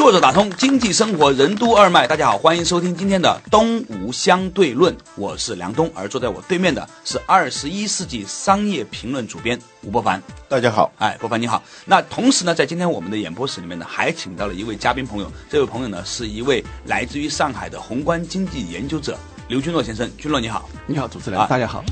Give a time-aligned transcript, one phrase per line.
[0.00, 10.20] 作者打通经济生活任督二脉，大家好，欢迎收听今天的东吴相对论，我是梁东，而坐在我对面的是二十一世纪商业评论主编吴伯凡。
[10.48, 11.62] 大家好，哎，伯凡你好。
[11.84, 20.10] 那同时呢，在今天我们的演播室里面呢，还请到了一位嘉宾朋友，这位朋友呢是一位来自于上海的宏观经济研究者刘军洛先生。
[20.16, 21.84] 军洛你好，你好，主持人，大家好。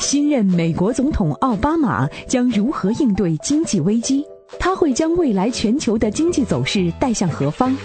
[0.00, 4.24] 新任美国总统奥巴马将如何应对经济危机？
[4.58, 7.76] 他会将未来全球的经济走势带向何方？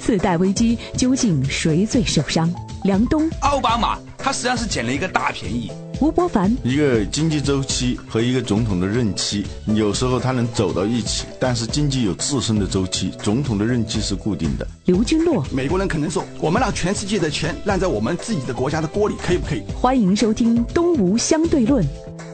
[0.00, 2.52] 次贷危机究竟谁最受伤？
[2.84, 5.70] 梁冬、奥巴马，他实际上是捡了一个大便宜。
[6.00, 14.64] 吴伯凡，一个经济周期和一个总统的任期，有时候他能走到一起，但是经济有自身的周期，总统的任期是固定的。
[14.84, 19.62] 刘军洛，美国人可能说，我们让全世界的钱烂在我们自己的国家的锅里，可以不可以？
[19.74, 21.84] 欢迎收听东吴相对论，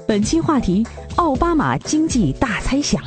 [0.07, 3.03] 本期话题：奥巴马经济大猜想。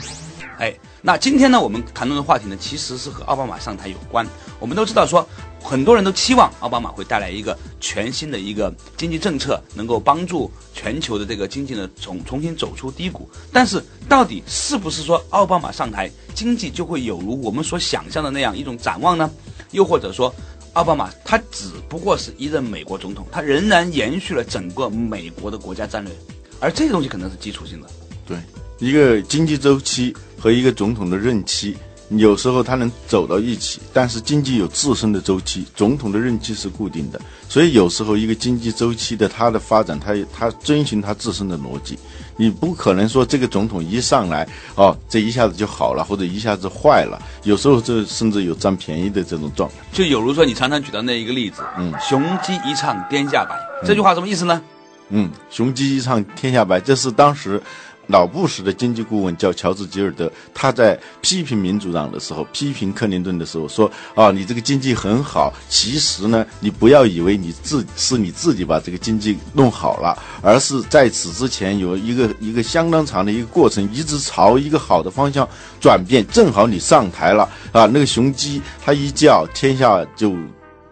[0.58, 4.25] 哎，那今天呢，我们谈论的话题呢，其实是和奥巴马上台有关。
[4.59, 5.27] 我们都知道说，
[5.61, 13.30] 很多人都期望奥巴马会带来一个全新的一个经济政策，能够帮助全球的这个经济呢重重新走出低谷。
[13.53, 19.30] 但是，到底是不是说奥巴马上台，经济就会有如我们所想象的那样一种展望呢？
[19.72, 20.33] 又或者说，
[20.73, 26.11] 奥巴马他只不过是一任美国总统，他仍然延续了整个美国的国家战略，
[26.59, 27.88] 而这个东西可能是基础性的。
[28.25, 28.40] 对，
[28.79, 30.16] 一个经济周期。
[30.40, 31.75] 和一个总统的任期，
[32.09, 42.00] 有时候他能走到一起，但是经济有自身的周期，总统的任期是固定的，所以有时候一个经济周期的它的发展，它它遵循它自身的逻辑，
[42.38, 49.76] 你不可能说这个总统一上来哦，这一下子就好了，或者一下子坏了，有时候这甚至有占便宜的这种状态。
[49.92, 54.62] 就有如说你常常举的那一个例子，嗯，雄鸡一唱天下白，这句话什么意思呢？
[55.09, 57.62] 嗯，雄鸡一唱天下白，这是当时。
[58.07, 75.47] 老布什的经济顾问叫乔治·吉尔德，他在批评民主党的时候，批评克林顿的时候说：“啊，你这个经济很好，其实呢，你不要以为你自是你自己把这个经济弄好了，而是在此之前有一个一个相当长的一个过程，一直朝一个好的方向
[75.79, 76.25] 转变。
[76.28, 80.34] 正好你上台了啊，那个雄鸡它一叫，天下就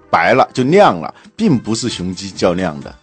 [0.09, 2.93] 白了，就亮了，并不是雄鸡叫亮的。”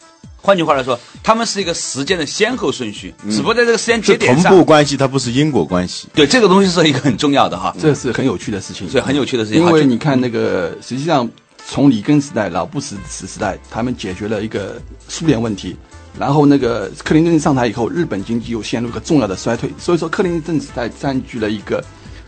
[0.43, 6.09] 换句话来说，他们是一个时间的先后顺序，只不过在这个时间节点上，同步关系，它不是因果关系。
[6.13, 9.61] 对，这个东西是一个很重要的哈，这是很有趣的事情，所以很有趣的事情。
[9.63, 11.31] 因为你看那个，实际上
[11.67, 15.77] 从里根时代、老布什时时代，他们解决了一个苏联问题，
[16.19, 21.83] 然后那个克林顿上台以后，日本经济又陷入一个重要的衰退，所以说克林顿时代占据了一个。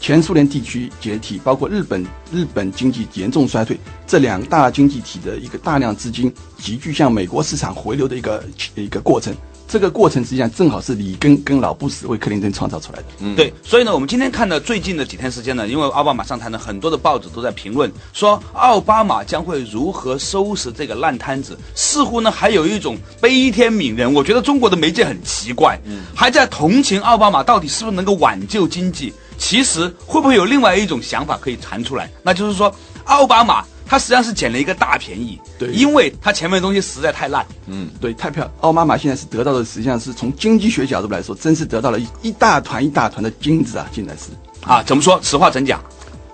[0.05, 3.75] 前苏联地区解体，包括日本，日本经济严重衰退，
[4.07, 8.45] 这两大经济体的一个大量资金急剧向美国市场回流的一个
[8.77, 9.35] 一个过程。
[9.67, 13.05] 这个过程实际上正好是里根跟老布什为克林顿创造出来的。
[13.21, 13.51] 嗯，对。
[13.63, 24.13] 所以呢，我们今天看到最近的几天时间呢，因为奥巴马上台呢，很多的报纸都在评论说奥巴马将会如何收拾这个烂摊子，似乎呢还有一种悲天悯人。
[24.13, 25.81] 我觉得中国的媒介很奇怪，
[26.15, 29.15] 还在同情奥巴马到底是不是能够挽救经济。
[29.37, 32.11] 其实会不会有另外一种想法可以传出来？
[32.23, 32.75] 那就是说，
[33.05, 38.55] 奥巴马他实际上是捡了一个大便宜，对，因为他前面的东西实在太烂，嗯，对，太漂亮。
[38.61, 43.87] 奥巴马现在是得到的，实际上是从经济学角度来说，真是得到了一一大团一大团的金子啊！
[43.93, 44.31] 现在是
[44.63, 45.21] 啊，怎么说？
[45.23, 45.83] 实话怎讲？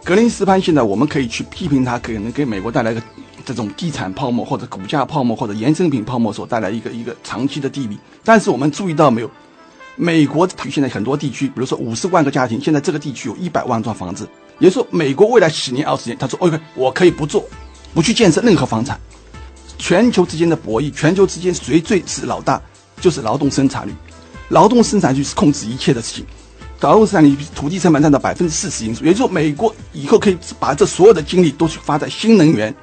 [0.04, 3.02] 格林斯潘现在我们可以去批评他，可能给美国带来个
[3.44, 7.98] 这种地产泡沫或者股价泡沫或者衍生品泡沫所带来一个一个长期的地利。
[8.24, 9.30] 但是我们注意到没有？
[10.02, 14.26] 美国现在很多地区，比如说五十万个家庭，现在这个地区有一百万幢房子。
[14.58, 17.46] 也就是说，美国未来十年、二十年，他说：“OK，我可以不做，
[17.92, 18.98] 不去建设任何房产。”
[19.76, 22.58] 全球之间的博弈，全球之间谁最是老大？
[22.98, 23.92] 就是劳动生产率。
[24.48, 26.24] 劳动生产率是控制一切的事情。
[26.80, 29.04] 劳动生产率土地成本占到百分之四十因素。
[29.04, 32.74] 也就是说，美国以后可以把这所有的精力都去发在新能源、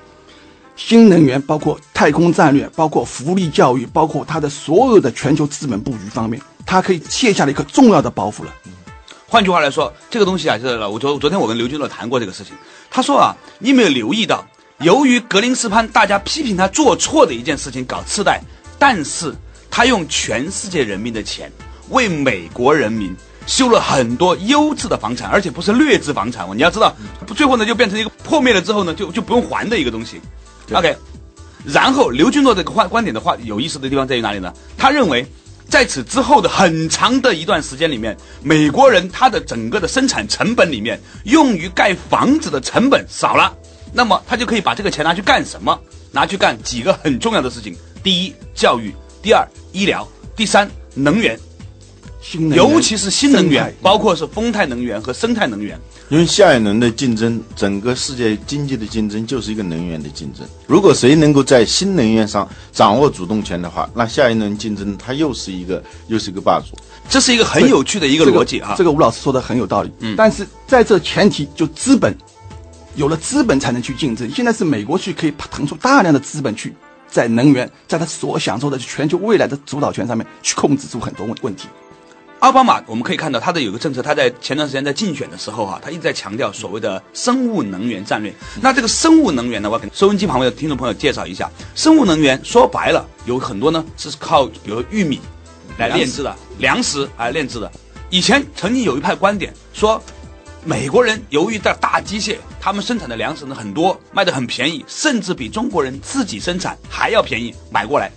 [0.76, 6.40] 新能源，包括太空战略，包括福利教育，包括它的所有的全球资本布局方面。
[6.68, 8.54] 他可以卸下了一个重要的包袱了。
[9.26, 12.54] 换句话来说，这个东西啊，就是我昨昨天我跟刘军乐谈过这个事情。
[12.90, 14.46] 他说啊，你有没有留意到，
[14.80, 18.42] 由于格林斯潘大家批评他做错的一件事情搞次贷，
[18.78, 19.34] 但是
[19.72, 21.52] 他用全世界人民的钱
[21.90, 23.16] 为美国人民
[23.46, 26.54] 修了很多优质的房产，而且不是劣质房产哦。
[26.54, 26.94] 你要知道，
[27.36, 30.22] 最后呢就变成一个破灭了之后呢就就不用还的一个东西。
[30.74, 30.96] OK，
[31.66, 34.54] 然后刘俊诺这个观观点的话，有意思的地方在于哪里呢？
[34.78, 35.26] 他认为。
[35.70, 43.54] 在此之后的很长的一段时间里面，美国人他的整个的生产成本里面，用于盖房子的成本少了，
[43.94, 45.78] 那么他就可以把这个钱拿去干什么？
[46.12, 48.92] 拿去干几个很重要的事情：第一，教育；
[49.22, 51.38] 第二，医疗；第三，能源，
[52.22, 52.58] 新能源。
[52.58, 55.78] 尤其是新能源，包括是风态能源和生态能源。
[56.10, 60.48] 因为下一轮的竞争，整个世界经济的竞争就是一个能源的竞争。
[60.66, 66.78] 如果谁能够在新能源上掌握主动权的话，那下一轮竞争它又是一个又是一个霸主。
[67.10, 68.76] 这是一个很有趣的一个逻辑啊。
[68.78, 69.92] 这个吴老师说的很有道理。
[70.00, 72.16] 嗯但是在这前提，就资本
[72.96, 74.30] 有了资本才能去竞争。
[74.32, 76.74] 现在是美国去可以腾出大量的资本去
[77.10, 81.68] 在能源，在他所享受的全球未来的主导权上面去控制住很多问问题。
[82.40, 88.32] 奥巴马我们可以看到他的有个政策，他在前段时间在竞选的时候啊，他一直在强调所谓的生物能源战略。
[88.62, 95.20] 那这个生物能源呢，我给收音机旁边的听众朋友介绍一下，生物能源说白了有很多呢是靠比如玉米
[95.80, 97.72] 来炼制的粮食来炼制的。
[98.12, 100.00] 以前曾经有一派观点说，
[100.64, 108.12] 美国人由于在大机械，他们生产的粮食呢很多，卖的很便宜，甚至比中国人自己生产还要便宜买过来。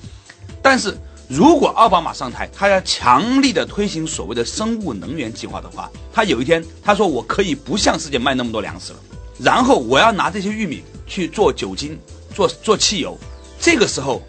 [0.62, 0.94] 但是
[1.30, 8.98] 如果奥巴马上台，他要强力的推行所谓的生物能源计划的话，他有一天他说我可以不向世界卖那么多粮食了，
[9.38, 11.96] 然后我要拿这些玉米去做酒精、
[12.34, 13.16] 做做汽油，
[13.60, 14.20] 这个时候，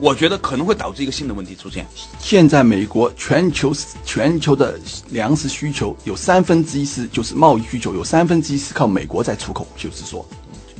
[0.00, 1.86] 我觉得可能会导致一个新的问题出现。
[2.18, 3.72] 现在美国全球
[4.04, 4.76] 全球的
[5.10, 10.28] 粮食需求有三分之一是就是贸易需求，有三分之一是靠美国在出口，就是说，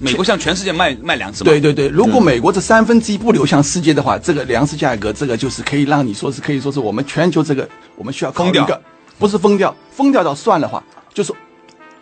[0.01, 1.51] 美国向全世界卖卖粮食嘛？
[1.51, 8.81] 对对对，如果美国这三分之一不流向世界的话，这个粮食价格，这个就是可以让你说是可以说是我们全球这个我们需要考虑一个，
[9.19, 11.33] 不是疯掉，疯掉到算的话，就是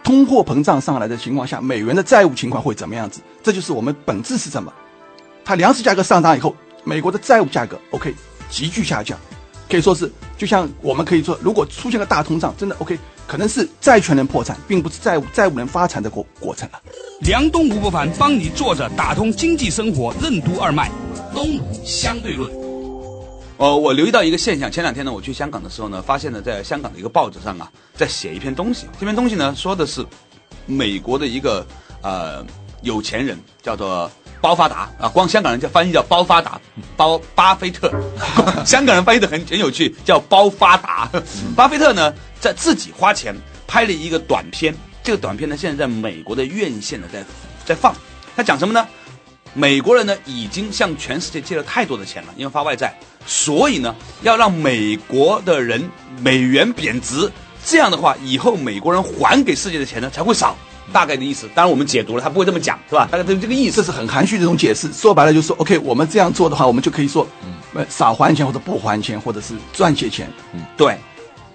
[0.04, 3.20] 通货膨胀上来的情况下，美元的债务情况会怎么样子？
[3.42, 4.72] 这就是我们本质是什么？
[5.44, 6.54] 它粮食价格上涨以后，
[6.84, 8.14] 美国的债务价格 OK
[8.50, 9.18] 急剧下降，
[9.70, 16.80] 可以说是就像我们可以说，如果出现个大通胀，真的 OK，可能是债权人破产，并不是债务债务人发财的过过程了。
[17.20, 20.90] 梁东吴不凡帮你坐着打通经济生活任督二脉，
[21.34, 22.50] 东吴相对论。
[23.58, 28.86] 哦，我留意到一个现象，前两天呢，我去香港的时候呢，发现呢，在香港的一个报纸上啊，在写一篇东西。
[29.00, 30.04] 这篇东西呢，说的是
[30.66, 31.66] 美国的一个
[32.02, 32.44] 呃
[32.82, 34.10] 有钱人，叫做
[34.42, 36.60] 包发达啊，光香港人叫翻译叫包发达，
[36.98, 37.90] 包巴菲特，
[38.66, 41.10] 香港人翻译的很很有趣，叫包发达。
[41.56, 42.12] 巴菲特呢，
[42.46, 43.34] 在自己花钱
[43.66, 44.72] 拍了一个短片，
[45.02, 47.24] 这个短片呢，现在在美国的院线呢在
[47.64, 47.92] 在放，
[48.36, 48.86] 他讲什么呢？
[49.52, 52.94] 美国人呢已经向全世界借了太多的钱了，因为发外债，
[53.26, 55.90] 所以呢要让美国的人
[56.20, 57.28] 美元贬值，
[57.64, 60.56] 这样的话以后美国人还给世界的钱呢才会少，
[60.92, 61.48] 大概的意思。
[61.52, 63.08] 当然我们解读了，他不会这么讲，是吧？
[63.10, 63.76] 大概就是这个意思。
[63.76, 64.92] 这是很含蓄的一种解释。
[64.92, 67.26] 说白了就是说，OK，我们这样做的话，我们就可以说，
[67.74, 70.30] 嗯，少还钱或者不还钱，或者是赚些钱。
[70.52, 70.96] 嗯对，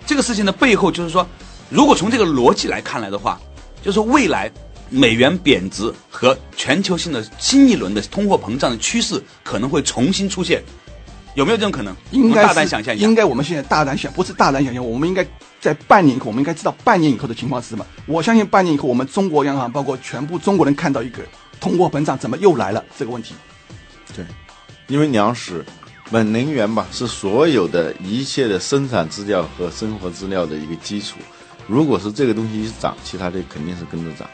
[0.05, 1.25] 这个事情的背后就是说，
[1.69, 3.39] 如果从这个逻辑来看来的话，
[3.81, 4.51] 就是说未来
[4.89, 10.61] 美元贬值和全球性的新一轮的通货膨胀的趋势可能会重新出现，
[11.35, 11.95] 有没有这种可能？
[12.11, 13.15] 应该大胆想象一下应。
[13.15, 15.25] 该我们现在大胆想，不是大胆想象，我们应该
[15.61, 17.85] 在半年以后，我们应该知道半年以后的情况是什么。
[18.05, 21.23] 我相信半年以后，我们中国央行包括全部中国人看到一个
[21.59, 23.33] 通货膨胀怎么又来了这个问题。
[24.13, 24.25] 对，
[24.87, 25.63] 因为粮食、
[26.11, 31.15] 本能源吧，是所有的一切的生产资料和生活资料的一个基础。
[31.67, 34.29] 如果是这个东西一涨，其他的肯定是跟着涨。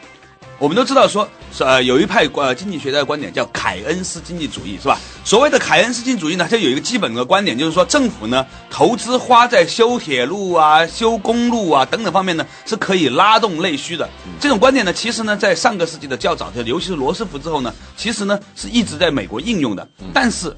[0.58, 4.98] 我们都知道说，是呃，有一派呃经济学家的观点叫凯恩斯经济主义，是吧？
[5.24, 14.08] 所谓的凯恩斯经济主义呢，它有一个基本的观点，就是说政府呢投资花在修铁路啊、修公路啊等等方面呢，是可以拉动内需的。
[14.40, 19.88] 这种观点呢，其实呢，在上个世纪的较早的，尤其是罗斯福之后呢，其实呢是一直在美国应用的。
[20.12, 20.52] 但是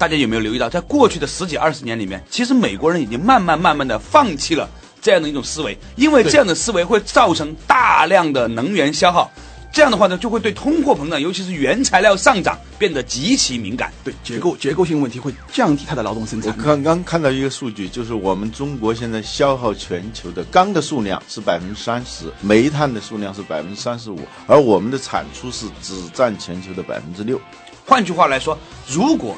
[0.00, 4.66] 大家有没有留意到，在过去的十几二十年里面，其实美国人已经慢慢慢慢的放弃了
[5.02, 9.30] 这样的一种思维，因为这样的思维会造成大量的能源消耗，
[9.70, 13.92] 这样的话呢，就会对通货膨胀，尤其是原材料上涨变得极其敏感。
[14.02, 16.64] 对结构结构性问题会降低它的劳动生我产我。
[16.64, 27.38] 刚刚看到一个数据，就是我们中国现在消耗全球的钢的数量是百分之三十，煤炭的数量是百分之三十五，而我们的产出是只占全球的百分之六。
[27.84, 29.36] 换句话来说，如果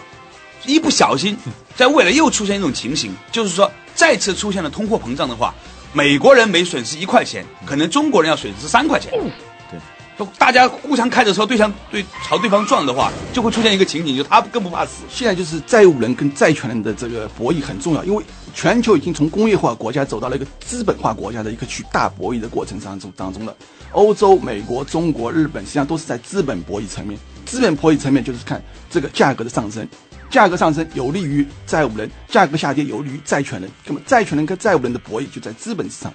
[0.65, 1.37] 一不小心，
[1.77, 5.55] 在未来又出现一种情形，就是说再次出现了通货膨胀的话，
[5.93, 9.13] 美国人每损失一块钱，可能中国人要损失三块钱。
[9.71, 9.79] 对，
[10.17, 15.03] 都大家互相开着车对向对朝对方撞的话，就会出现一个情景，就他更不怕死。
[15.11, 23.55] 现在就是债务人跟债权人的这个博弈很重要，因为全球已经从工业化国家走到了一个资本化国家的一个去大博弈的过程当中当中了。
[23.93, 29.87] 欧洲、美国、中国、日本实际上都是在资本博弈层面，资本博弈层面就是看这个价格的上升，
[30.33, 33.71] 价格上升有利于债务人，价格下跌有利于债权人。
[33.85, 36.15] 那么债权人跟债务人的博弈就在资本市场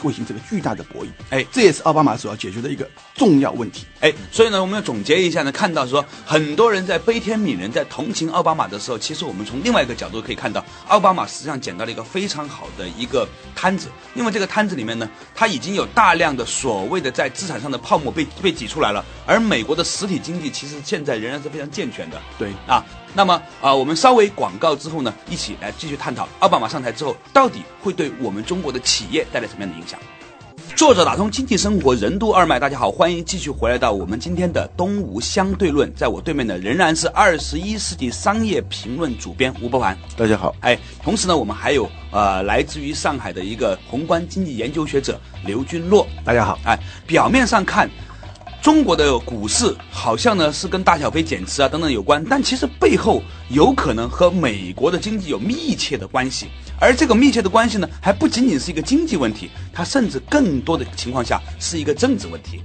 [0.00, 1.08] 会形成一个巨大的博弈。
[1.30, 3.84] 哎这也是奥巴马所要解决的一个重要问题。
[3.98, 22.22] 哎，所以呢，我们要总结一下呢，看到说很多人在悲天悯人，在同情奥巴马的时候，其实我们从另外一个角度可以看到，奥巴马实际上捡到了一个非常好的一个摊子，因为这个摊子里面呢，它已经有大量的所谓的在资产上的泡沫被被挤出来了，而美国的实体经济其实现在仍然是非常健全的。
[22.38, 29.98] 对啊，那么啊、我们稍微广告之后呢，一起来继续探讨奥巴马上台之后，到底会对我们中国的企业带来什么样的影响？
[30.76, 39.98] 作者打通经济生活任督二脉，大家好，欢迎继续回来到我们今天的东吴相对论，在我对面的仍然是二十一世纪商业评论主编吴伯凡。
[40.16, 46.06] 大家好，哎，同时呢，我们还有呃来自于上海的一个宏观经济研究学者刘军洛。
[46.24, 47.90] 大家好，哎，表面上看，
[48.62, 56.46] 中国的股市好像呢是跟大小非减持啊等等有关，但其实背后有可能和美国的经济有密切的关系。
[56.78, 62.60] 而这个密切的关系呢，还不仅仅是一个经济问题，它甚至更多的情况下是一个政治问题。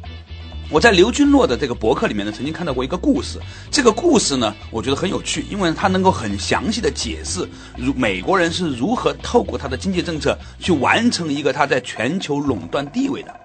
[0.69, 3.39] 我在刘军洛的这个博客里面呢，曾经看到过一个故事。
[3.71, 7.47] 这个故事呢，我觉得很有趣，因为它能够很详细的解释，
[7.77, 13.44] 如美国人是如何透过他的经济政策去完成一个他在全球垄断地位的。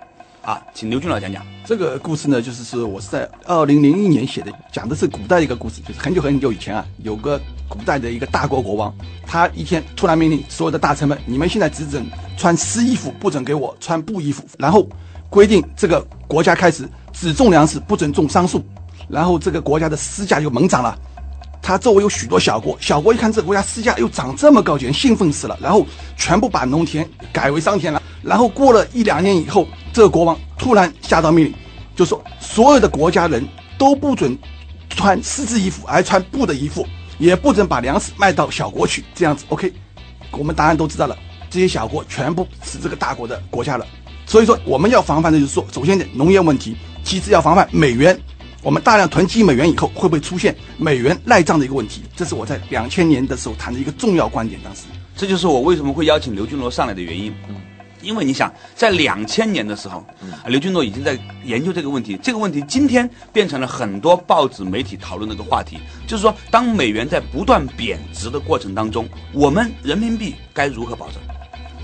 [0.51, 1.47] 啊，请刘军老讲讲。
[1.65, 8.93] 这个故事呢，就是是我是在二零零一年写的，讲的是古代一个故事，就是很久很久以前啊，有个古代的一个大国国王，
[9.25, 12.05] 他一天突然命令所有的大臣们，你们现在只准
[12.37, 14.85] 穿丝衣服，不准给我穿布衣服，然后
[15.29, 18.61] 规定这个国家开始只种粮食，不准种桑树，
[19.09, 20.99] 然后这个国家的丝价就猛涨了。
[21.63, 25.87] 他周围有许多小国，小国一看这个国家丝价又涨这么高，简直兴奋死了，然后
[26.17, 28.03] 全部把农田改为商田了。
[28.23, 31.55] 然后过了一两年以后，这个国王突然下道命令，
[31.95, 33.47] 就说所有的国家人
[33.79, 34.37] 都不准
[34.89, 36.87] 穿丝质衣服，而穿布的衣服，
[37.19, 39.05] 也不准把粮食卖到小国去。
[39.15, 39.73] 这样子，OK，
[40.33, 41.17] 我们答案都知道了，
[41.49, 43.87] 这些小国全部是这个大国的国家了。
[44.27, 48.19] 所以说，我们要防范的就是说，首先农业问题，其次要防范美元。
[48.63, 52.03] 我们大量囤积美元以后，会不会出现美元赖账的一个问题？
[52.15, 54.61] 这是我在两千年的时候谈的一个重要观点。
[54.63, 54.83] 当时，
[55.17, 57.33] 这就是我为什么会邀请刘军罗上来的原因。
[58.03, 62.19] 因为你想，在两千年的时候，啊刘军罗已经在研究这个问题。
[62.23, 71.17] 这个问题今天变成了很多报纸媒体讨论的一个话题，就是说，当美元在不断贬值的过程当中，我们人民币该如何保证？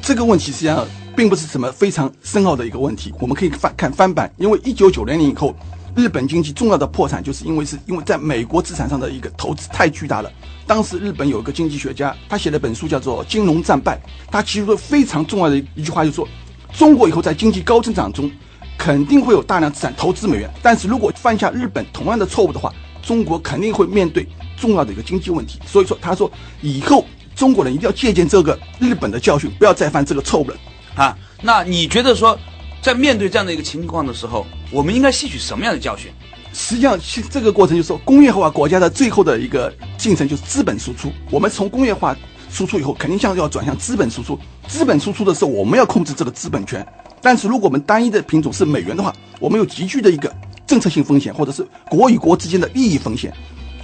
[0.01, 3.13] 这个问题实际上并不是什么非常深奥的一个问题。
[3.21, 5.55] 我们可以翻看翻版，因为一九九零年以后，
[5.97, 10.31] 日本经济重要的破产，就是因为是因为在美国资产上的一个投资太巨大了。
[10.67, 13.99] 当时日本有一个经济学家，他写了本书叫做《金融战败》，
[14.31, 16.29] 他提出了非常重要的一句话，就是说，
[16.77, 18.31] 中国以后在经济高增长中，
[18.77, 22.71] 肯定会有大量资产投资美元，但是如果犯下日本同样的错误的话，
[23.03, 25.59] 中国肯定会面对重要的一个经济问题。
[25.65, 30.57] 所以说，他说以后中国人一定要借鉴这个日本的教训，不要再犯这个错误了。
[30.95, 32.39] 啊，那你觉得说，
[32.83, 36.11] 在面对这样的一个情况的时候，我们应该吸取什么样的教训？
[36.53, 36.99] 实际上，
[37.31, 41.11] 这个过程就是说，工业化国家的最后的一个进程就是资本输出。
[41.31, 42.17] 我们从工业化
[42.49, 44.39] 输出以后，肯定向要转向资本输出。
[44.67, 46.87] 资本输出的时候，我们要控制这个资本权。
[47.21, 50.35] 但是如果我们单一的品种是美元的话，我们有急剧的一个
[50.67, 53.33] 政策性风险，或者是国与国之间的利益风险。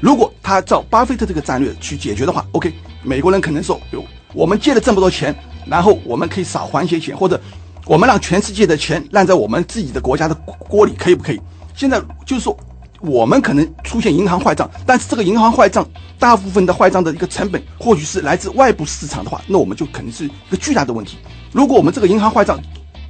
[0.01, 2.73] 如果他照巴菲特这个战略去解决的话，OK，
[3.03, 5.35] 美国人可能说，哟，我们借了这么多钱，
[5.67, 7.41] 然后我们可以少还些钱，或者
[7.85, 10.35] 我们让全世界的钱烂在我们自己的国家的
[10.69, 11.41] 锅里，可以不可以？
[11.75, 12.57] 现在就是说，
[13.01, 15.85] 我们可能出现银行坏账，但是这个银行坏账
[16.19, 21.19] 大部分的坏账的一个成本，或许是来自外部市场的话，那我们就肯定是一个巨大的问题。
[21.51, 22.61] 如果我们这个银行坏账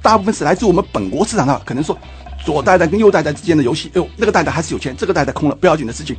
[0.01, 1.95] 大部分是来自我们本国市场的话，可能说
[2.43, 6.15] 左袋袋跟右袋袋之间的游戏，哎呦，那个袋袋还是有钱，这个袋袋空了，不要紧的事情。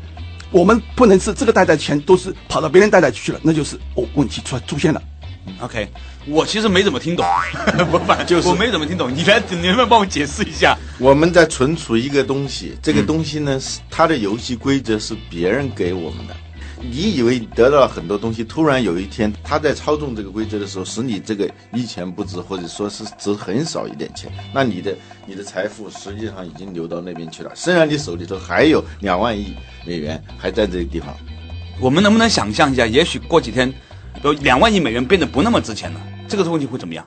[0.50, 5.02] 我们不能是这个袋袋钱都是跑到别人袋袋去了，那就是哦问题出出现了。
[5.60, 5.88] OK，
[6.26, 7.24] 我其实没怎么听懂，
[7.92, 10.76] 我反就是我没怎么听懂，你来，你能不能帮我解释一下？
[10.98, 16.34] 我们在存储一个东西，这个东西呢，是它的游戏规则是别人给我们的。
[16.86, 24.94] 你以为得到了很多东西，突然有一天他在操纵这个规则的时候，使你这个一钱不值，或者说是值很少一点钱，那你的
[25.26, 27.50] 你的财富实际上已经流到那边去了。
[27.54, 29.54] 虽然你手里头还有两万亿
[29.86, 31.16] 美元还在这个地方，
[31.80, 33.72] 我们能不能想象一下，也许过几天，
[34.22, 37.04] 有两万亿美元变得不那么值钱了，这个问题会怎么样？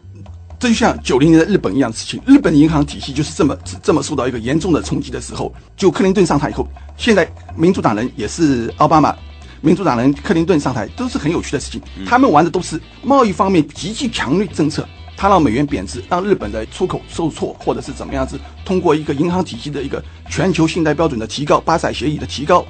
[0.60, 9.16] 这就像九零年的日本一样的事情，日本银行体系就是这么这么受到一个严重的冲击的时候，就克林顿上台以后，现在民主党人也是奥巴马，
[9.62, 22.66] 民主党人克林顿上台都是很有趣的事情，他们玩的都是贸易方面极其强力政策，他让美元贬值，让日本的出口受挫，或者是怎么样子，通过一个银行体系的一个全球信贷标准的提高，巴塞协议的提高。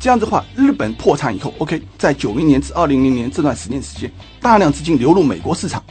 [0.00, 5.82] 这样子的话，日本破产以后，OK，在九零年至二零零年这段时间时间，大量资金流入美国市场，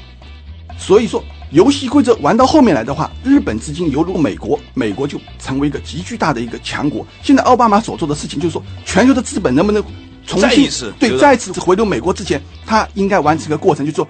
[0.80, 7.06] 所以说游戏规则玩到后面来的话，日本资金流入美国，美国就成为一个极巨大的一个强国。
[7.22, 9.84] 现在奥巴马所做的事情就是说，全球的资本能不能
[10.26, 14.08] 重新再对再次回流美国之前，他应该完成一个过程，就是说。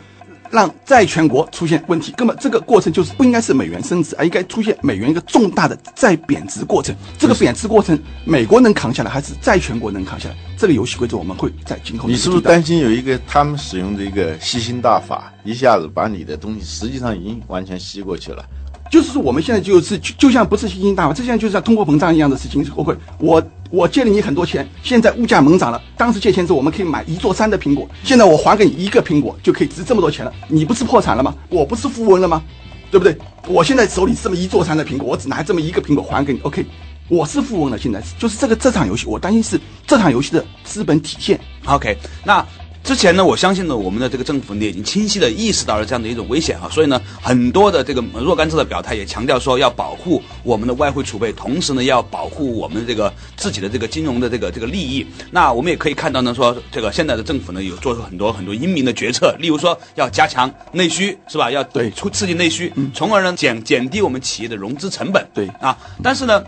[0.52, 6.96] 让债权国出现问题，根本这个过程就是不应该是美元升值，而应该出现美元一个重大的再贬值过程。
[7.18, 10.36] 这个贬值过程，美国能扛下来，还是债权国能扛下来？
[10.58, 12.10] 这个游戏规则我们会在今后。
[12.10, 18.44] 你是不是担心有一个他们使用的一个吸星大法，一下子把你的东西实际上已经完全吸过去了？
[18.90, 22.66] 就是说我们现在就是就就像不是吸星大法，这现在就像通货膨胀一样的事情。
[22.74, 25.82] 我会我我借了你很多钱，现在物价猛涨了。
[25.98, 31.36] 当时借钱时我们可以买一座山的苹果，现在我还给你一个苹果就可以值这么多钱了，你不是破产了吗？
[31.50, 32.42] 我不是富翁了吗？
[32.90, 33.18] 对不对？
[33.48, 36.66] 我现在手里这么一座山的苹果，我只拿这么一个苹果还给你，OK，
[37.10, 37.78] 我是富翁了。
[37.78, 41.38] 现在就是这个这场游戏，我担心是这场游戏的资本体现。
[41.66, 42.46] OK，那
[42.88, 55.06] 之前呢，我相信呢，我们的这个政府呢已经清晰的意识到了这样的一种危险哈，所以呢，很多的这个若干次的表态也强调说要保护我们的外汇储备，同时呢要保护我们这个自己的这个金融的这个这个利益。
[55.32, 61.52] 那我们也可以看到呢，说这个现在的政府呢有做出很多很多英明的决策，例如说要加强内需，是吧？
[61.52, 65.28] 要对促刺激内需，从而呢减减低我们企业的融资成本。
[65.34, 66.42] 对啊，但是呢。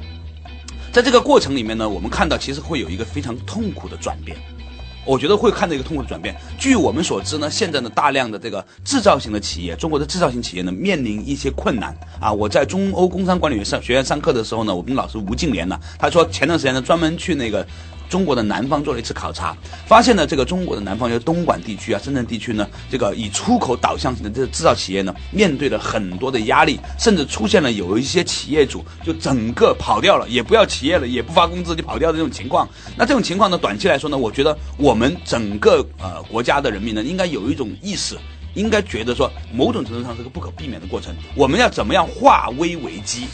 [0.92, 4.36] 在这个过程里面呢，我们看到其实会有一个非常痛苦的转变。
[5.10, 6.36] 我觉得会看到一个痛苦的转变。
[6.60, 12.32] 据我们所知呢，现在呢大量的这个制造型的企业，中国的制造型企业呢面临一些困难啊。
[12.32, 17.66] 我在中欧工商管理上学院上课的时候呢，我们老师吴敬莲呢，他说前段时间呢专门去那个。
[18.10, 32.68] 中国的南方做了一次考察，发现呢，这个中国的南方，就是东莞地区啊、深圳地区呢，这个以出口导向型的这个制造企业呢，面对了很多的压力，甚至出现了有一些企业主就整个跑掉了，也不要企业了，也不发工资就跑掉的这种情况。
[32.98, 38.18] 那这种情况呢，短期来说呢，我觉得我们整个呃国家的人民呢，应该有一种意识。
[38.56, 41.14] 应该觉得说，某种程度上是个不可避免的过程。
[41.36, 43.28] 我们要怎么样化危为机？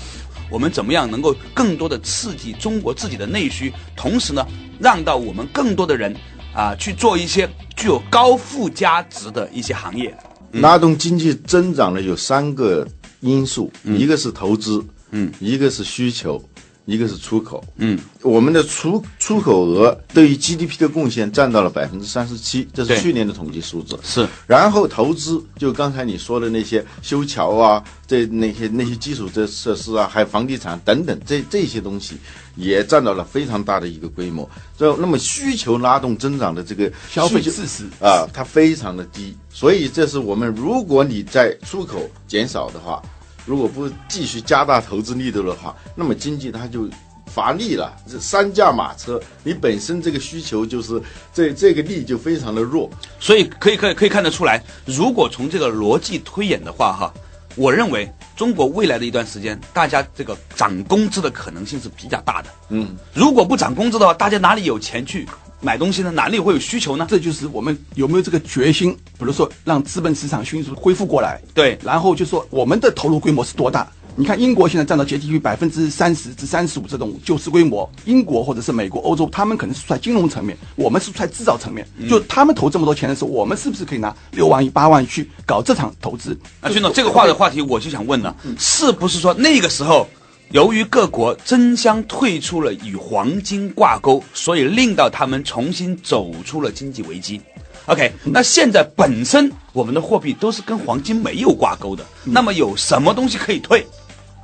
[0.49, 4.45] 我们怎么样能够更多的刺激中国自己的内需，同时呢，
[4.79, 6.15] 让到我们更多的人
[6.53, 10.15] 啊、去做一些具有高附加值的一些行业。
[10.51, 12.87] 拉动经济增长呢有三个
[13.19, 14.81] 因素，一个是投资，
[15.11, 16.41] 嗯，一个是需求，
[16.85, 17.63] 一个是出口。
[17.77, 23.99] 嗯，我们的出出口额对于 GDP 的贡献占到了百分之三十七，这是去年的统计数字。
[24.03, 32.15] 是然后投资，就刚才你说的那些修桥啊，这那些那些基础设设施啊，还有房地产等等，这这些东西
[32.55, 34.49] 也占到了非常大的一个规模。
[34.77, 43.01] 这那么需求拉动增长的这个消费事实啊，它非常的低，所以这是我们如果你在出口减少的话，
[43.45, 46.89] 如果不继续加大投资力度的话，那么经济它就。
[47.27, 51.01] 乏力了，这三驾马车，你本身这个需求就是
[51.33, 57.13] 这这个力就非常的弱，所以可以可以可以看得出来，如果从这个逻辑推演的话，哈，
[57.55, 62.49] 我认为中国未来的一段时间，大家这个涨工资的可能性是比较大的。
[62.69, 65.27] 嗯，如果不涨工资的话，大家哪里有钱去
[65.65, 66.11] 买东西呢？
[66.11, 67.07] 哪里会有需求呢？
[67.09, 73.91] 这就是我们有没有这个决心，比如说让资本市场迅速恢复过来，对然后就说我们的投入规模是多大？
[74.15, 81.85] 你看英国现在占到 GDP 百分之三十至三十五这种就市规模，英国或者是美国、欧洲，他们可能是在金融层面，我们是在制造层面。
[82.07, 86.37] 就他们投这么多钱的时候，我们是不是可以拿六万亿、八万亿去搞这场投资？
[86.61, 90.07] 啊，军总，这个话的话题我就想问了，是不是说那个时候，
[90.51, 97.41] 由于各国争相退出了与黄金挂钩，所以令到他们重新走出了经济危机
[97.87, 103.85] ？OK，那现在本身我们的货币都是跟黄金没有挂钩的，那么有什么东西可以退？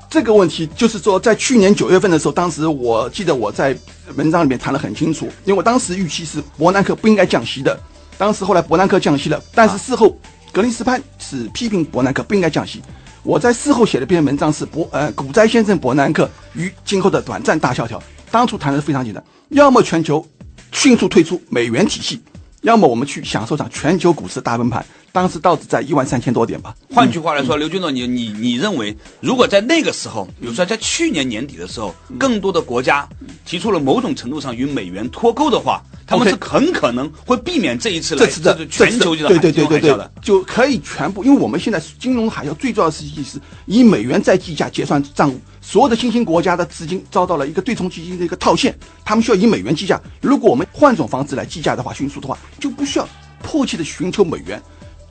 [0.09, 3.77] 这个问题就是说，在去年九月份的时候，当时我记得我在
[4.15, 7.79] 文章里面谈得很清楚，因为我当时预期是伯南克不应该降息的，
[8.17, 10.17] 当时后来伯南克降息了，但是事后
[10.51, 12.81] 格林斯潘是批评伯南克不应该降息。
[13.23, 18.01] 我在事后写了一篇文章，是博呃股灾先生伯南克与今后的短暂大萧条。
[18.31, 20.25] 当初谈的是非常简单，要么全球
[20.71, 22.19] 迅速退出美元体系，
[22.61, 24.85] 要么我们去享受场全球股市大崩盘。
[25.13, 33.05] 当时道指在一万三千多点吧，换句话来说，刘军总，你你你认为，如果在那个时候，比如说在去年年底的时候，更多的国家
[33.45, 50.01] 提出了某种程度上与美元脱钩的话，他们是很可能会避免这一次来这次的全球性的对对对对对就可以全部，因为我们现在金融海啸最重要的事情是以美元在计价结算账务，所有的新兴国家的资金遭到了一个对冲基金的一个套现，他们需要以美元计价。
[50.19, 53.07] 如果我们换种方式来计价的话，迅速的话就不需要
[53.43, 54.61] 迫切的寻求美元。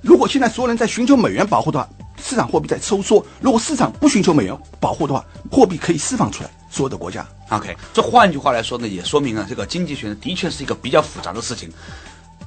[0.02, 1.88] 如果现在所有人在寻求美元保护的话，
[2.22, 7.26] 市场货币在收缩；如果市场不寻求美元保护的话，货币可以释放出来，所有的国家。
[7.50, 11.70] OK，这换句话来说呢，也说明了这个经济学呢的确是一个比较复杂的事情。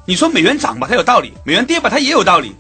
[0.06, 2.54] 你说美元涨吧，它有道理；美元跌吧，它也有道理。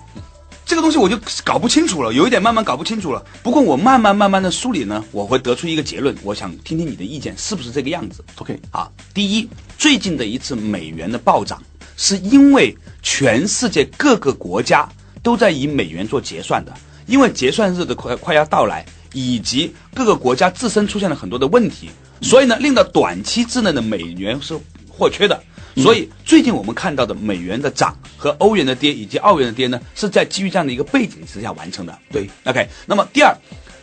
[0.73, 3.23] 这个东西我就搞不清楚了，有一点慢慢搞不清楚了。
[3.43, 6.15] 不过我慢慢慢慢的梳理呢，我会得出一个结论。
[6.23, 11.61] 我想听听你的意见，是不是这个样子？OK，啊，第一，最近的一次美元的暴涨，
[11.95, 14.89] 是因为全世界各个国家
[15.21, 16.73] 都在以美元做结算的，
[17.05, 18.83] 因为结算日的快快要到来，
[19.13, 24.59] 以及各个国家自身出现了很多的问题，所以呢，令到短期之内的美元是
[24.89, 25.39] 或缺的。
[25.75, 31.97] 所以最近我们看到的美元的涨和欧元的跌以及澳元的跌呢，是在基于这样的一个背景之下完成的。
[32.11, 32.67] 对，OK。
[32.85, 33.35] 那么第二，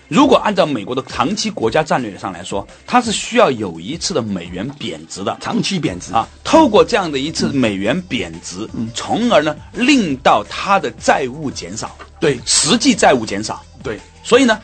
[0.08, 5.36] 如果按照美国的长期国家战略上来说，它是需要有一次的美元贬值的。
[5.40, 13.64] 长期贬值啊，透过这样的一次美元贬值，从而呢令到它的债务减少，对实际债务减少。
[13.82, 14.60] 对，所以呢，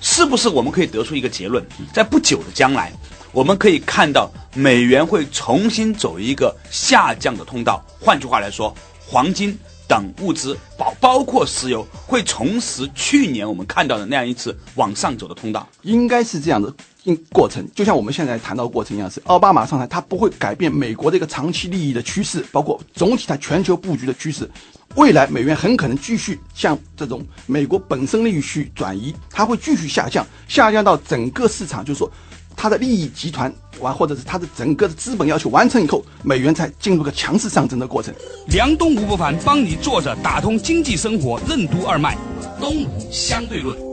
[0.00, 2.92] 是不是我们可以得出一个结论，在不久的将来，
[3.32, 7.80] 我们可以看到美元会重新走一个下降的通道？
[8.00, 8.74] 换句话来说，
[9.06, 15.68] 黄金等物资包包括石油会重拾去年我们看到的那样一次往上走的通道。
[15.82, 16.72] 应该是这样的
[17.04, 24.50] 因过程，就像我们现在谈到的过程一样，是奥巴马上台，他不会改变美国的一个长期利益的趋势，包括总体它全球布局的趋势。
[24.96, 32.10] 未来美元很可能继续向这种美国本身利益去转移，它会继续下降，下降到整个市场，就是说
[32.62, 38.14] 它的利益集团完，或者是它的整个的资本要求完成以后，美元才进入个强势上升的过程。
[38.48, 42.18] 梁东吴不凡帮你坐着打通经济生活任督二脉，
[42.60, 43.89] 东吴相对论。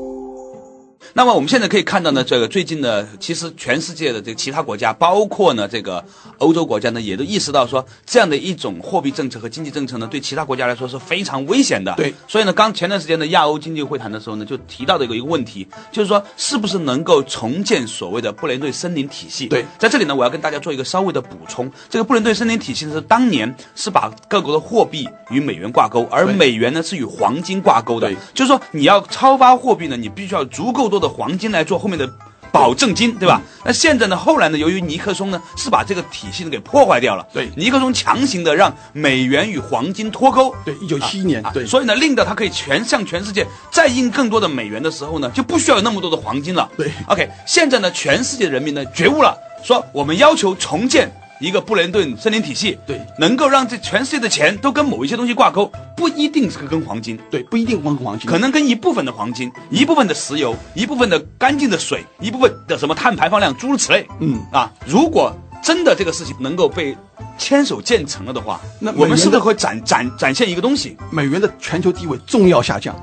[1.17, 6.05] 那么我们现在可以看到呢，这个最近呢，其实全世界的这个其他国家，包括呢这个
[6.37, 11.91] 欧洲国家呢，也都意识到说，这样的一种货币政策和经济政策呢，对其他国家来说是非常危险的。
[11.95, 19.47] 对所以呢，刚前段时间的亚欧经济会谈的时候呢，就提到的一个一个问题，就是说是不是能够重建所谓的布雷顿森林体系？
[19.47, 21.67] 对在这里呢，我要跟大家做一个稍微的补充。
[21.89, 28.15] 这个布雷顿森林体系呢，是当年是把各国的货币与美元挂钩，而美元呢是与黄金挂钩的对。
[28.35, 32.09] 就是说，你要超发货币呢，你必须要足够多的黄金来做后面的。
[32.49, 33.39] 保证金，对吧？
[33.65, 34.15] 那现在呢？
[34.15, 34.57] 后来呢？
[34.57, 37.27] 由于尼克松呢是把这个体系呢给破坏掉了。
[37.31, 40.55] 对尼克松强行的让美元与黄金脱钩。
[40.65, 46.67] 对，一九七一年，啊对，所以呢，令到它可以全向全世界再印更多的美元的时候呢，就不需要有那么多的黄金了。
[46.77, 57.17] 对，OK，现在呢，全世界人民呢觉悟了，说我们要求重建一个布雷顿森林体系，对能够让这全世界的钱都跟某一些东西挂钩，不一定是跟黄金。
[57.29, 64.07] 对，不一定跟黄金，可能跟一部分的黄金、一部分的石油、一部分的干净的水、一部分的什么碳排放量诸如此类。
[64.19, 66.97] 嗯啊，如果真的这个事情能够被
[67.37, 70.97] 牵手建成了的话，那我们是不是会展展展现一个东西？
[71.11, 72.95] 美元的全球地位重要下降。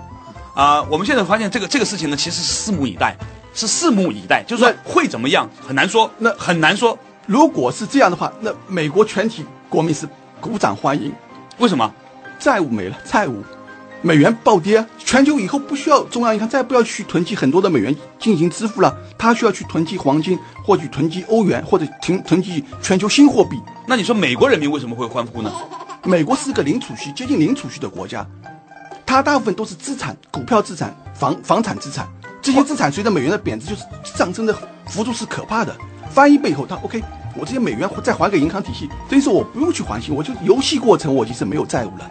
[0.55, 3.17] 啊、我们现在发现这个这个事情呢，其实是拭目以待，
[3.55, 6.97] 是拭目以待，就是说会怎么样很难说，那很难说。
[7.27, 10.09] 如果是这样的话，那美国全体国民是
[10.41, 11.13] 鼓掌欢迎，
[11.59, 11.93] 为什么？
[12.39, 13.43] 债务没了，债务，
[14.03, 23.59] 美元暴跌啊，全球以后不需要中央银行再不要去囤积很多的美元进行支付了，它需要去囤积黄金，或者囤积欧元，或者囤囤积全球新货币。
[23.87, 25.51] 那你说美国人民为什么会欢呼呢？
[26.03, 28.27] 美国是个零储蓄、接近零储蓄的国家，
[29.07, 32.07] 它大部分都是资产、股票资产、房房产资产，
[32.43, 34.55] 这些资产随着美元的贬值，就是上升的
[34.87, 35.75] 幅度是可怕的。
[36.15, 37.03] 翻一倍以后，他 OK，
[37.35, 42.09] 我这些美元再还给银行体系，等于说我不用去还息，我就游戏过程我已经是没有债务了。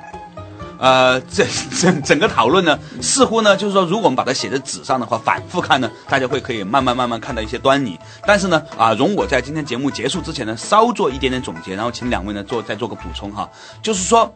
[0.78, 1.46] 呃，这
[1.80, 7.98] 整整个讨论呢，似乎呢，就是说，如果我们把它写在纸上的话，反复看呢，大家会可以慢慢慢慢看到一些端倪。
[8.28, 13.50] 但是呢，啊，容我在今天节目结束之前呢，稍做一点点总结，然后请两位呢做再做个补充哈。
[13.82, 14.30] 就是说，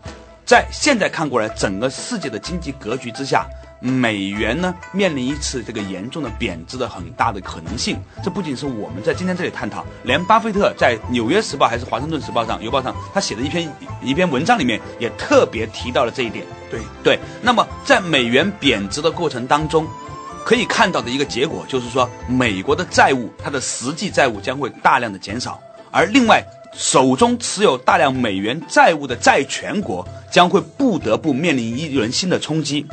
[0.46, 3.46] 在现在看过来，整个世界的经济格局之下，
[3.80, 7.98] 美元呢面临一次这个严重的贬值的很大的可能性。
[8.24, 16.46] 这不仅是我们在今天这里探讨，连巴菲特在《纽约时报》还是《华盛顿时报》上、邮报上，他写的一篇一篇文章里面也特别提到了这一点。
[16.70, 19.88] 对，对，那么在美元贬值的过程当中，
[20.44, 25.60] 可以看到的一个结果就是说，美国的债务，它的实际债务将会大量的减少，
[25.92, 32.86] 而另外手中持有大量美元债务的债权国将会不得不面临一轮新的冲击。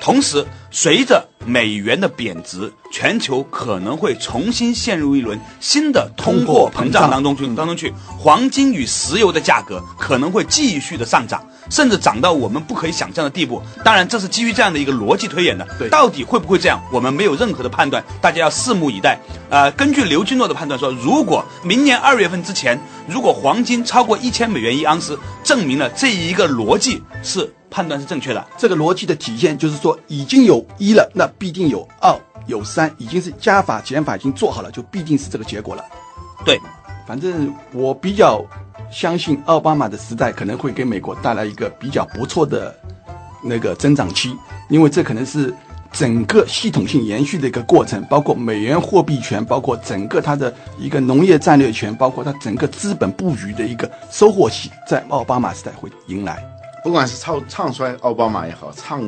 [0.00, 13.60] 同时，随着美元的贬值，全球可能会重新陷入一轮新的通货膨胀当中去当中去，黄金与石油的价格可能会继续的上涨，甚至涨到我们不可以想象的地步。
[13.82, 15.66] 当然，这是基于这样的一个逻辑推演的。
[15.78, 19.18] 对到底会不会这样，我们没有任何的判断，大家要拭目以待。
[19.48, 22.78] 呃，根据刘金诺的判断说，如果明年二月份之前，
[23.08, 28.46] 如果黄金超过一千美元一盎司，证明了这一个逻辑是判断是正确的。
[28.56, 32.14] 这个逻辑的体现就是说，已经有一了，那必定有二，
[32.46, 35.84] 有三，已经是加法减法已经做好了，就必定是这个结果了。
[36.44, 36.60] 对，
[37.06, 38.44] 反正我比较
[38.90, 42.74] 相信奥巴马的时代可能会给美国带来一个比较不错的
[43.42, 44.36] 那个增长期，
[44.68, 45.52] 因为这可能是
[45.92, 56.55] 整个系统性延续的一个过程，包括美元货币权，包括整个它的一个农业战略权，包括它整个资本布局的一个收获期，在奥巴马时代会迎来。
[56.86, 59.02] 不管是唱唱衰奥巴马也好，唱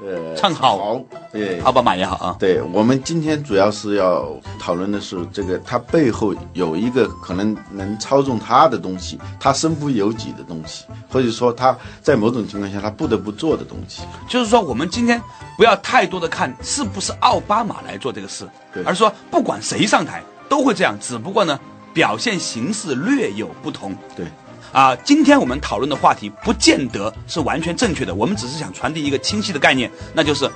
[0.00, 14.02] 呃唱好对奥巴马也好啊，对，我们今天主要是要讨论的是这个，他背后有一个可能能操纵他的东西，他身不由己的东西，或者说他在某种情况下他不得不做的东西。
[14.28, 15.22] 就是说，我们今天
[15.56, 21.60] 不要太多的看是不是奥巴马来做这个事，对而是说不管谁上台都会这样，只不过呢
[21.94, 23.94] 表现形式略有不同。
[24.16, 24.26] 对，
[24.72, 30.48] 啊，今天我们讨论的话题不见得是完全正确的，我们只是想传递一个清晰的概念，那就是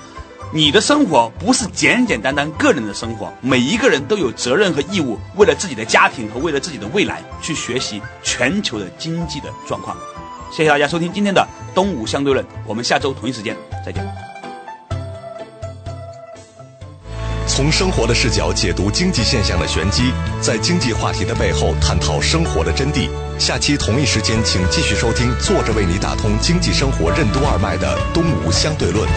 [0.53, 9.97] 你的生活不是简简单单个人的生活，每一个人都有责任和义务，为了自己的家庭和为了自己的未来去学习全球的经济的状况。
[10.51, 14.34] 谢谢大家收听今天的东吴相对论，我们下周同一时间再见。
[17.55, 23.09] 从生活的视角解读经济现象的玄机，在经济话题的背后探讨生活的真谛。
[23.39, 29.07] 下期同一时间，请继续收听坐着为你打通经济生活任督二脉的《东吴相对论》。